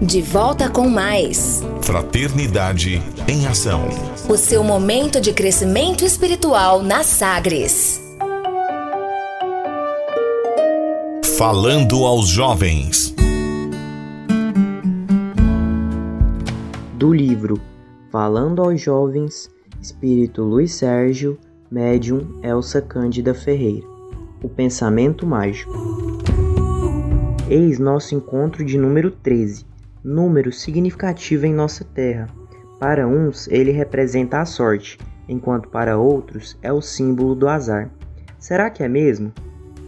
[0.00, 1.62] De volta com mais.
[1.80, 3.88] Fraternidade em Ação.
[4.28, 7.98] O seu momento de crescimento espiritual na Sagres.
[11.38, 13.14] Falando aos jovens.
[16.98, 17.58] Do livro
[18.12, 19.50] Falando aos Jovens,
[19.80, 21.38] Espírito Luiz Sérgio,
[21.70, 23.86] Médium Elsa Cândida Ferreira.
[24.42, 25.72] O pensamento mágico.
[27.48, 29.75] Eis nosso encontro de número 13
[30.06, 32.28] número significativo em nossa terra.
[32.78, 37.90] Para uns, ele representa a sorte, enquanto para outros é o símbolo do azar.
[38.38, 39.32] Será que é mesmo?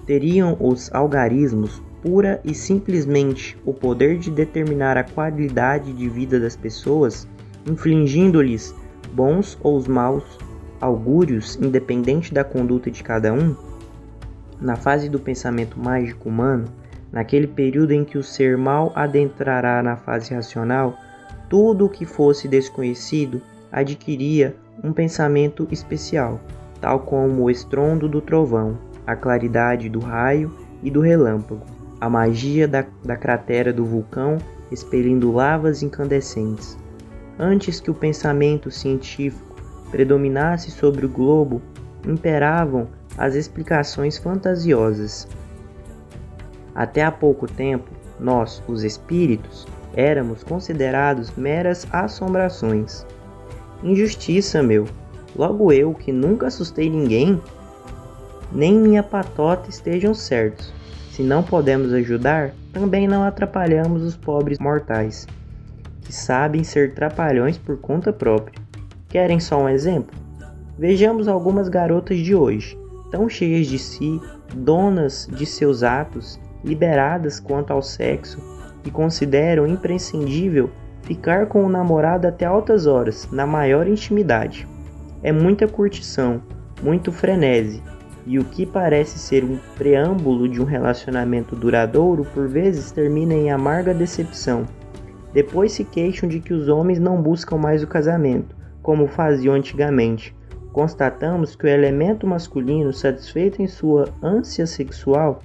[0.06, 6.56] Teriam os algarismos pura e simplesmente o poder de determinar a qualidade de vida das
[6.56, 7.28] pessoas,
[7.64, 8.74] infligindo-lhes
[9.12, 10.24] bons ou maus
[10.80, 13.54] augúrios independente da conduta de cada um?
[14.60, 16.64] Na fase do pensamento mágico humano,
[17.12, 20.98] Naquele período em que o ser mal adentrará na fase racional,
[21.48, 23.40] tudo o que fosse desconhecido
[23.72, 26.40] adquiria um pensamento especial,
[26.80, 31.64] tal como o estrondo do trovão, a claridade do raio e do relâmpago,
[32.00, 34.38] a magia da, da cratera do vulcão
[34.70, 36.76] expelindo lavas incandescentes.
[37.38, 39.56] Antes que o pensamento científico
[39.90, 41.62] predominasse sobre o globo,
[42.06, 45.26] imperavam as explicações fantasiosas,
[46.78, 47.90] até há pouco tempo,
[48.20, 53.04] nós, os espíritos, éramos considerados meras assombrações.
[53.82, 54.86] Injustiça, meu!
[55.34, 57.42] Logo eu, que nunca assustei ninguém,
[58.52, 60.72] nem minha patota estejam certos.
[61.10, 65.26] Se não podemos ajudar, também não atrapalhamos os pobres mortais,
[66.02, 68.62] que sabem ser trapalhões por conta própria.
[69.08, 70.16] Querem só um exemplo?
[70.78, 72.78] Vejamos algumas garotas de hoje,
[73.10, 74.20] tão cheias de si,
[74.54, 78.38] donas de seus atos liberadas quanto ao sexo
[78.84, 80.70] e consideram imprescindível
[81.02, 84.66] ficar com o namorado até altas horas, na maior intimidade.
[85.22, 86.42] É muita curtição,
[86.82, 87.82] muito frenesi,
[88.26, 93.50] e o que parece ser um preâmbulo de um relacionamento duradouro por vezes termina em
[93.50, 94.66] amarga decepção.
[95.32, 100.36] Depois se queixam de que os homens não buscam mais o casamento, como faziam antigamente.
[100.72, 105.40] Constatamos que o elemento masculino, satisfeito em sua ânsia sexual,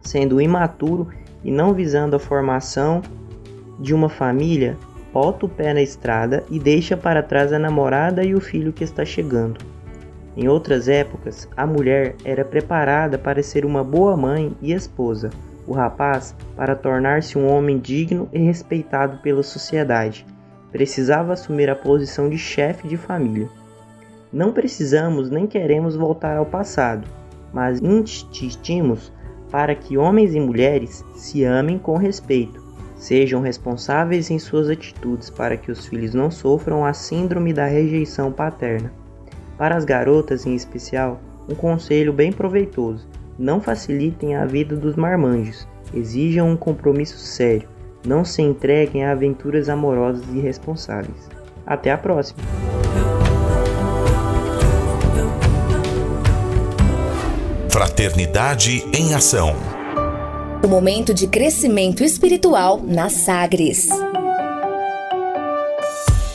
[0.00, 1.08] sendo imaturo
[1.44, 3.02] e não visando a formação
[3.78, 4.76] de uma família,
[5.12, 8.84] bota o pé na estrada e deixa para trás a namorada e o filho que
[8.84, 9.58] está chegando.
[10.36, 15.30] Em outras épocas, a mulher era preparada para ser uma boa mãe e esposa,
[15.66, 20.24] o rapaz para tornar-se um homem digno e respeitado pela sociedade.
[20.70, 23.48] Precisava assumir a posição de chefe de família.
[24.32, 27.06] Não precisamos nem queremos voltar ao passado,
[27.52, 29.12] mas insistimos
[29.50, 32.62] para que homens e mulheres se amem com respeito,
[32.96, 38.30] sejam responsáveis em suas atitudes para que os filhos não sofram a síndrome da rejeição
[38.30, 38.92] paterna.
[39.56, 43.06] Para as garotas em especial, um conselho bem proveitoso:
[43.38, 47.68] não facilitem a vida dos marmanjos, exijam um compromisso sério,
[48.06, 51.28] não se entreguem a aventuras amorosas irresponsáveis.
[51.66, 52.79] Até a próxima!
[57.80, 59.56] Fraternidade em Ação.
[60.62, 63.88] O momento de crescimento espiritual na Sagres.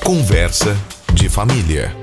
[0.04, 0.76] Conversa
[1.14, 1.96] de família.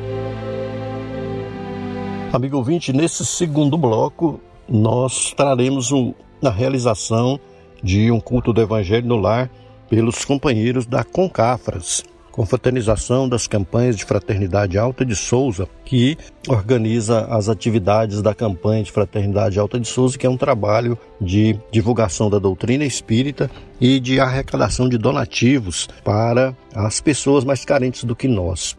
[2.32, 7.40] Amigo ouvinte, nesse segundo bloco, nós traremos um, a realização
[7.82, 9.50] de um culto do Evangelho no lar
[9.90, 16.16] pelos companheiros da Concafras confraternização das campanhas de Fraternidade Alta de Souza, que
[16.48, 21.56] organiza as atividades da campanha de Fraternidade Alta de Souza, que é um trabalho de
[21.70, 23.50] divulgação da doutrina espírita
[23.80, 28.76] e de arrecadação de donativos para as pessoas mais carentes do que nós.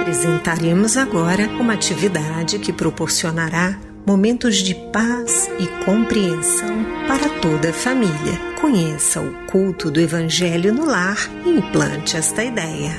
[0.00, 8.52] Apresentaremos agora uma atividade que proporcionará momentos de paz e compreensão para toda a família.
[8.60, 12.92] Conheça o culto do Evangelho no lar e implante esta ideia.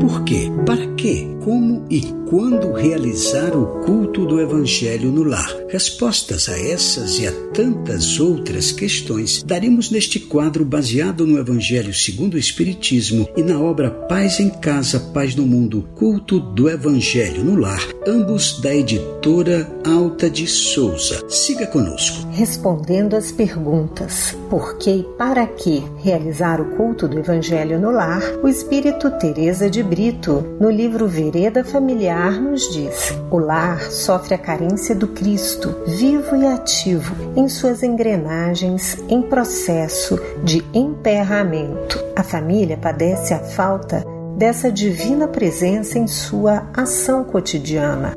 [0.00, 0.50] Por quê?
[0.66, 5.48] Para que, como e quando realizar o culto do Evangelho no lar?
[5.68, 12.34] Respostas a essas e a tantas outras questões daremos neste quadro baseado no Evangelho segundo
[12.34, 17.56] o Espiritismo e na obra Paz em Casa, Paz no Mundo, Culto do Evangelho no
[17.56, 21.22] Lar, ambos da editora Alta de Souza.
[21.28, 22.26] Siga conosco.
[22.32, 28.22] Respondendo às perguntas por que e para que realizar o culto do Evangelho no lar,
[28.42, 34.38] o Espírito Teresa de Brito, no livro Vereda Familiar, nos diz: o lar sofre a
[34.38, 41.98] carência do Cristo, vivo e ativo, em suas engrenagens em processo de emperramento.
[42.16, 44.04] A família padece a falta
[44.36, 48.16] dessa divina presença em sua ação cotidiana.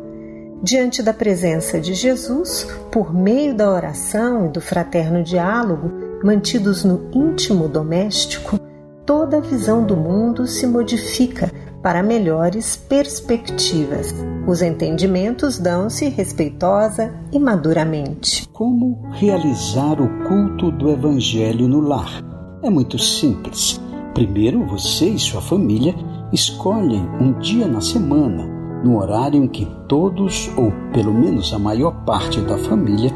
[0.62, 5.92] Diante da presença de Jesus, por meio da oração e do fraterno diálogo,
[6.24, 8.60] mantidos no íntimo doméstico,
[9.06, 11.52] toda a visão do mundo se modifica
[11.82, 14.14] para melhores perspectivas.
[14.48, 18.48] Os entendimentos dão-se respeitosa e maduramente.
[18.52, 22.24] Como realizar o culto do Evangelho no lar?
[22.64, 23.80] É muito simples.
[24.14, 25.94] Primeiro, você e sua família
[26.34, 28.46] escolhem um dia na semana,
[28.84, 33.12] no horário em que todos, ou pelo menos a maior parte da família,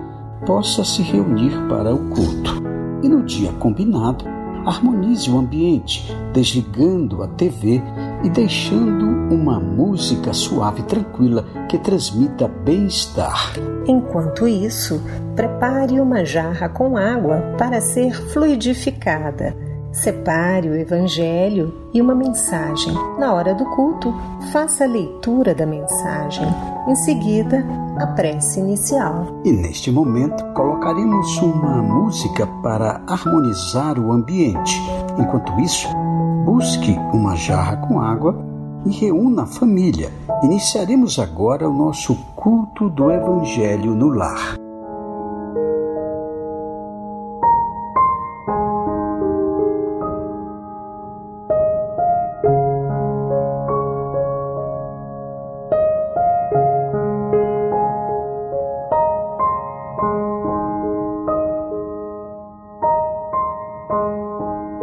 [0.46, 2.62] possa se reunir para o culto.
[3.04, 4.26] E no dia combinado,
[4.66, 7.82] harmonize o ambiente, desligando a TV
[8.24, 13.54] e deixando uma música suave e tranquila que transmita bem-estar.
[13.88, 15.02] Enquanto isso,
[15.36, 19.56] prepare uma jarra com água para ser fluidificada.
[19.92, 22.94] Separe o Evangelho e uma mensagem.
[23.20, 24.14] Na hora do culto,
[24.52, 26.48] faça a leitura da mensagem.
[26.88, 27.66] Em seguida,
[27.98, 29.42] a prece inicial.
[29.44, 34.82] E neste momento, colocaremos uma música para harmonizar o ambiente.
[35.20, 35.88] Enquanto isso,
[36.46, 38.36] busque uma jarra com água
[38.86, 40.12] e reúna a família.
[40.44, 44.56] Iniciaremos agora o nosso culto do Evangelho no lar.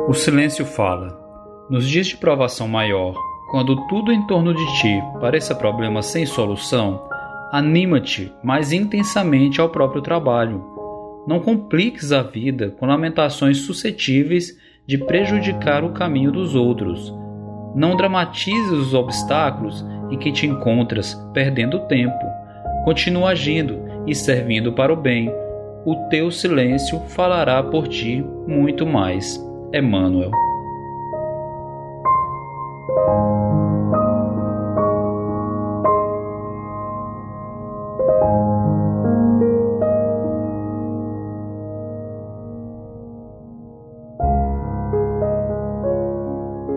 [0.09, 1.28] O silêncio fala.
[1.71, 3.15] Nos dias de provação maior,
[3.51, 7.07] quando tudo em torno de ti pareça problema sem solução,
[7.53, 10.65] anima-te mais intensamente ao próprio trabalho.
[11.27, 14.57] Não compliques a vida com lamentações suscetíveis
[14.87, 17.15] de prejudicar o caminho dos outros.
[17.75, 22.25] Não dramatizes os obstáculos em que te encontras perdendo tempo.
[22.85, 25.31] Continua agindo e servindo para o bem.
[25.85, 29.39] O teu silêncio falará por ti muito mais.
[29.75, 30.48] Emmanuel.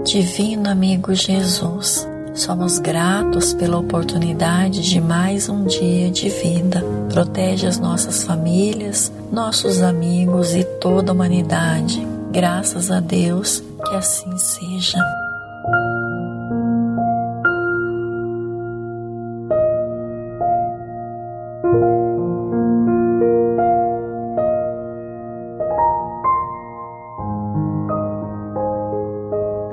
[0.03, 6.83] Divino amigo Jesus, somos gratos pela oportunidade de mais um dia de vida.
[7.09, 14.37] Protege as nossas famílias, nossos amigos e toda a humanidade Graças a Deus que assim
[14.37, 14.97] seja.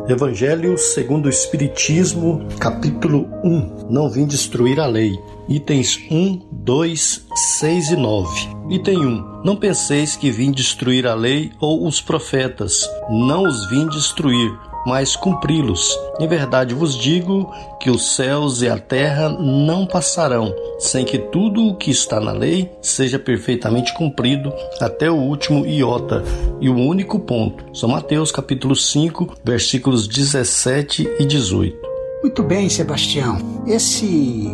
[0.08, 3.88] Evangelho segundo o Espiritismo, capítulo 1.
[3.90, 5.12] Não vim destruir a lei.
[5.46, 8.48] Itens 1, 2, 6 e 9.
[8.70, 9.42] Item 1.
[9.44, 12.88] Não penseis que vim destruir a lei ou os profetas.
[13.10, 14.50] Não os vim destruir,
[14.86, 15.98] mas cumpri-los.
[16.20, 21.66] Em verdade vos digo que os céus e a terra não passarão, sem que tudo
[21.66, 26.22] o que está na lei seja perfeitamente cumprido até o último iota
[26.60, 27.64] e o único ponto.
[27.76, 31.88] São Mateus capítulo 5, versículos 17 e 18.
[32.22, 33.38] Muito bem, Sebastião.
[33.66, 34.50] Esse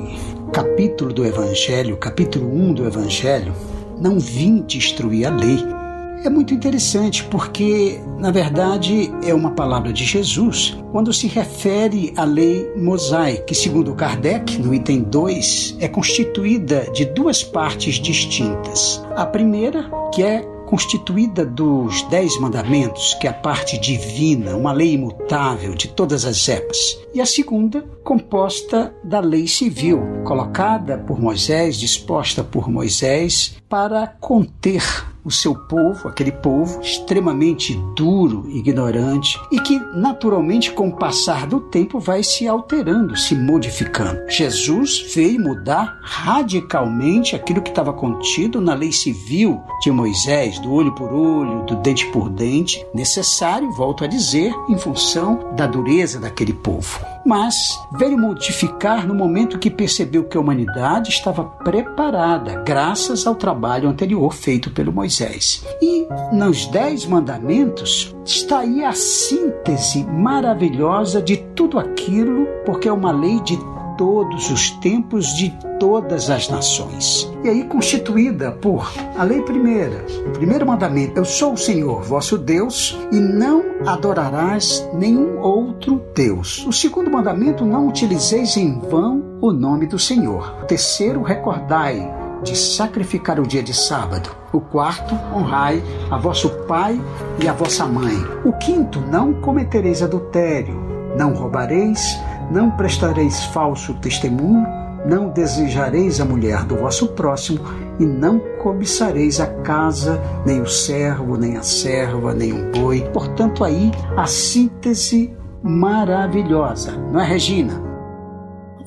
[0.53, 3.55] capítulo do Evangelho, capítulo 1 do Evangelho,
[3.99, 5.84] não vim destruir a lei.
[6.25, 12.25] É muito interessante porque, na verdade, é uma palavra de Jesus quando se refere à
[12.25, 19.05] lei mosaica, que, segundo Kardec, no item 2, é constituída de duas partes distintas.
[19.15, 24.95] A primeira, que é constituída dos Dez Mandamentos, que é a parte divina, uma lei
[24.95, 31.77] imutável de todas as épocas, e a segunda, composta da lei civil, colocada por Moisés,
[31.77, 39.79] disposta por Moisés para conter o seu povo, aquele povo extremamente duro, ignorante e que
[39.95, 44.21] naturalmente com o passar do tempo vai se alterando, se modificando.
[44.29, 50.93] Jesus veio mudar radicalmente aquilo que estava contido na lei civil de Moisés, do olho
[50.95, 56.53] por olho, do dente por dente, necessário, volto a dizer, em função da dureza daquele
[56.53, 63.35] povo mas veio modificar no momento que percebeu que a humanidade estava preparada, graças ao
[63.35, 65.65] trabalho anterior feito pelo Moisés.
[65.81, 73.13] E nos Dez Mandamentos está aí a síntese maravilhosa de tudo aquilo, porque é uma
[73.13, 73.59] lei de
[73.97, 77.31] todos os tempos de todas as nações.
[77.43, 82.39] E aí constituída por a lei primeira, o primeiro mandamento: Eu sou o Senhor, vosso
[82.39, 86.65] Deus, e não adorarás nenhum outro Deus.
[86.67, 90.57] O segundo mandamento: Não utilizeis em vão o nome do Senhor.
[90.63, 94.31] O terceiro: Recordai de sacrificar o dia de sábado.
[94.53, 97.01] O quarto, honrai a vosso pai
[97.43, 98.17] e a vossa mãe.
[98.45, 100.75] O quinto, não cometereis adultério,
[101.17, 102.19] não roubareis,
[102.51, 104.67] não prestareis falso testemunho,
[105.07, 107.61] não desejareis a mulher do vosso próximo
[108.01, 113.03] e não cobiçareis a casa, nem o servo, nem a serva, nem um boi.
[113.13, 117.84] Portanto, aí a síntese maravilhosa, não é, Regina?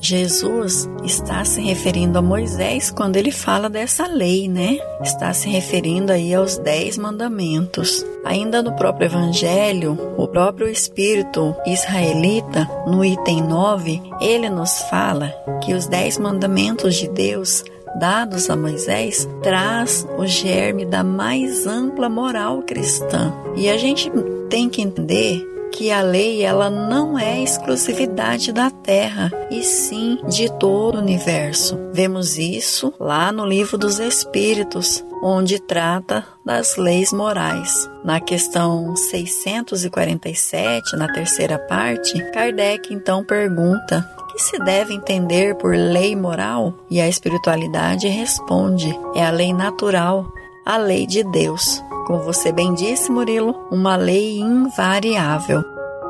[0.00, 4.78] Jesus está se referindo a Moisés quando ele fala dessa lei, né?
[5.02, 8.04] Está se referindo aí aos dez mandamentos.
[8.24, 15.74] Ainda no próprio Evangelho, o próprio Espírito israelita, no item 9, ele nos fala que
[15.74, 17.64] os dez mandamentos de Deus
[17.98, 23.34] dados a Moisés traz o germe da mais ampla moral cristã.
[23.56, 24.10] E a gente
[24.48, 30.50] tem que entender que a lei ela não é exclusividade da Terra, e sim de
[30.58, 31.78] todo o universo.
[31.92, 37.88] Vemos isso lá no livro dos Espíritos, onde trata das leis morais.
[38.04, 44.06] Na questão 647, na terceira parte, Kardec então pergunta
[44.38, 46.72] que se deve entender por lei moral?
[46.88, 50.32] E a espiritualidade responde: é a lei natural,
[50.68, 51.82] a lei de Deus.
[52.06, 55.64] Como você bem disse, Murilo, uma lei invariável.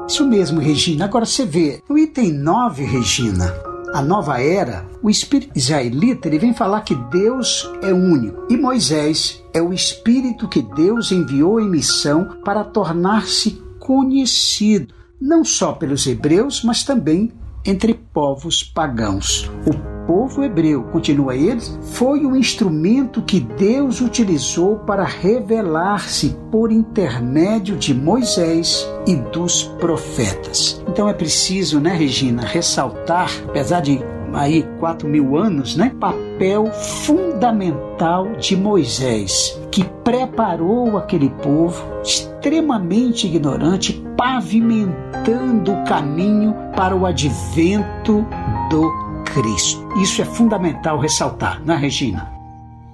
[0.08, 1.04] Isso mesmo, Regina.
[1.04, 3.54] Agora você vê, no item 9, Regina,
[3.94, 9.44] a nova era, o espírito israelita ele vem falar que Deus é único e Moisés
[9.54, 16.64] é o espírito que Deus enviou em missão para tornar-se conhecido, não só pelos hebreus,
[16.64, 17.32] mas também
[17.68, 19.50] entre povos pagãos.
[19.66, 27.76] O povo hebreu, continua ele, foi o instrumento que Deus utilizou para revelar-se por intermédio
[27.76, 30.82] de Moisés e dos profetas.
[30.88, 34.00] Então é preciso, né, Regina, ressaltar, apesar de
[34.32, 44.02] aí quatro mil anos, né, papel fundamental de Moisés, que preparou aquele povo extremamente ignorante,
[44.18, 48.26] pavimentando o caminho para o advento
[48.68, 48.90] do
[49.32, 49.88] Cristo.
[50.02, 52.28] Isso é fundamental ressaltar, não é, Regina?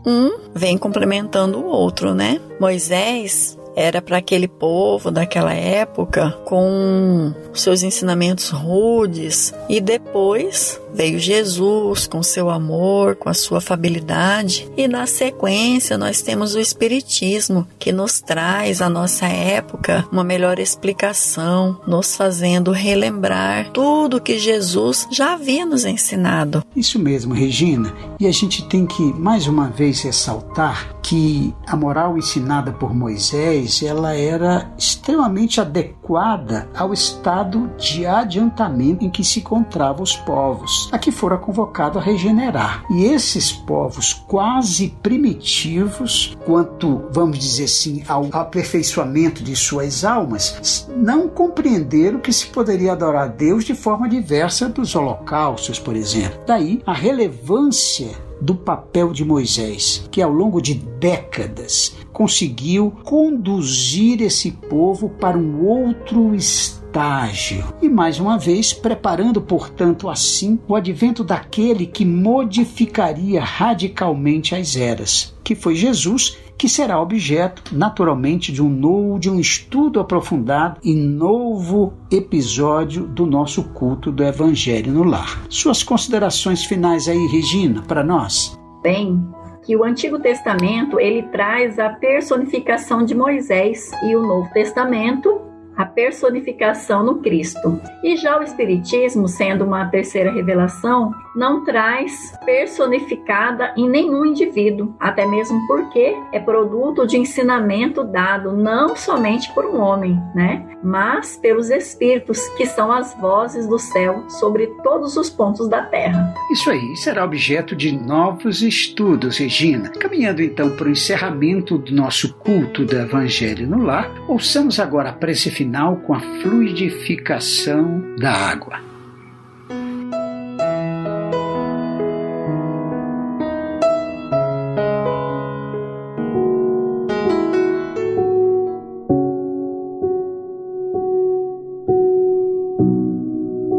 [0.04, 2.38] Um vem complementando o outro, né?
[2.60, 12.06] Moisés era para aquele povo daquela época com seus ensinamentos rudes e depois veio Jesus
[12.06, 17.90] com seu amor, com a sua afabilidade e na sequência nós temos o espiritismo que
[17.90, 25.34] nos traz à nossa época uma melhor explicação, nos fazendo relembrar tudo que Jesus já
[25.34, 26.64] havia nos ensinado.
[26.76, 27.92] Isso mesmo, Regina.
[28.20, 33.63] E a gente tem que mais uma vez ressaltar que a moral ensinada por Moisés,
[33.82, 40.98] ela era extremamente adequada ao estado de adiantamento em que se encontravam os povos a
[40.98, 42.84] que fora convocado a regenerar.
[42.90, 51.28] E esses povos quase primitivos, quanto, vamos dizer assim, ao aperfeiçoamento de suas almas, não
[51.28, 56.40] compreenderam que se poderia adorar a Deus de forma diversa dos holocaustos, por exemplo.
[56.46, 64.50] Daí a relevância do papel de Moisés, que ao longo de décadas conseguiu conduzir esse
[64.52, 67.64] povo para um outro estágio.
[67.80, 75.34] E mais uma vez, preparando, portanto, assim o advento daquele que modificaria radicalmente as eras,
[75.42, 80.94] que foi Jesus, que será objeto, naturalmente, de um novo, de um estudo aprofundado e
[80.94, 85.44] novo episódio do nosso culto do Evangelho no Lar.
[85.48, 88.58] Suas considerações finais aí, Regina, para nós?
[88.82, 89.22] Bem,
[89.64, 95.44] que o Antigo Testamento ele traz a personificação de Moisés e o Novo Testamento
[95.76, 97.80] a personificação no Cristo.
[98.02, 105.26] E já o Espiritismo, sendo uma terceira revelação, não traz personificada em nenhum indivíduo, até
[105.26, 111.70] mesmo porque é produto de ensinamento dado não somente por um homem, né, mas pelos
[111.70, 116.34] espíritos que são as vozes do céu sobre todos os pontos da terra.
[116.52, 119.90] Isso aí será objeto de novos estudos, Regina.
[119.90, 125.12] Caminhando então para o encerramento do nosso culto do Evangelho no lar, ouçamos agora a
[125.12, 128.93] prece final com a fluidificação da água.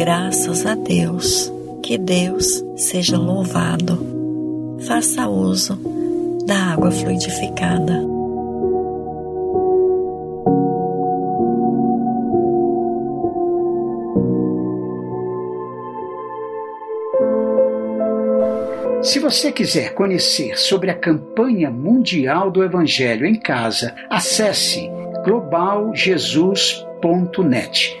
[0.00, 1.52] Graças a Deus.
[1.82, 4.78] Que Deus seja louvado.
[4.88, 5.78] Faça uso
[6.46, 8.00] da água fluidificada.
[19.02, 24.90] Se você quiser conhecer sobre a campanha mundial do Evangelho em casa, acesse
[25.26, 28.00] globaljesus.net.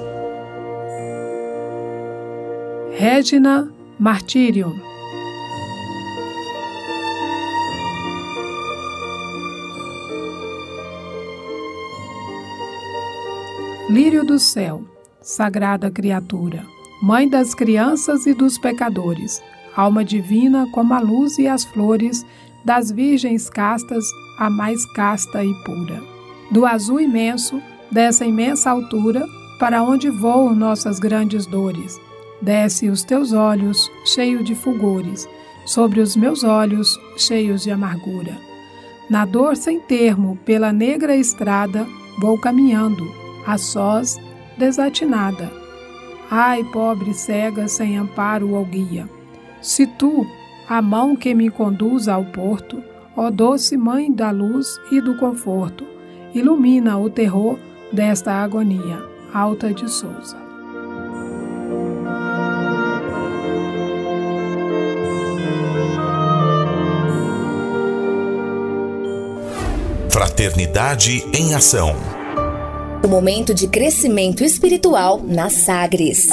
[3.03, 3.67] Regina
[3.99, 4.79] Martírio.
[13.89, 14.83] Lírio do céu,
[15.19, 16.63] sagrada criatura,
[17.01, 19.41] mãe das crianças e dos pecadores,
[19.75, 22.23] alma divina como a luz e as flores
[22.63, 24.05] das virgens castas,
[24.37, 26.03] a mais casta e pura
[26.51, 27.59] do azul imenso,
[27.91, 29.25] dessa imensa altura,
[29.57, 31.99] para onde voam nossas grandes dores.
[32.41, 35.29] Desce os teus olhos, cheio de fulgores,
[35.65, 38.35] sobre os meus olhos, cheios de amargura.
[39.09, 41.85] Na dor sem termo, pela negra estrada,
[42.19, 43.05] vou caminhando,
[43.45, 44.17] a sós,
[44.57, 45.51] desatinada.
[46.29, 49.07] Ai, pobre cega, sem amparo ou guia.
[49.61, 50.25] Se tu,
[50.67, 52.81] a mão que me conduz ao porto,
[53.15, 55.85] ó doce mãe da luz e do conforto,
[56.33, 57.59] ilumina o terror
[57.91, 59.03] desta agonia.
[59.33, 60.50] Alta de Souza.
[70.11, 71.95] Fraternidade em Ação.
[73.01, 76.27] O momento de crescimento espiritual na Sagres.